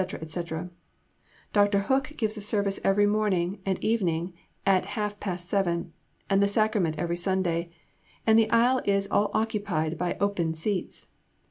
[0.01, 0.43] &c.
[1.53, 1.79] Dr.
[1.81, 4.33] Hook gives a service every morning and evening
[4.65, 5.37] at 1/2 p.
[5.37, 5.93] 7,
[6.27, 7.71] and the Sacrament every Sunday;
[8.25, 11.05] and the aisle is all occupied by open seats.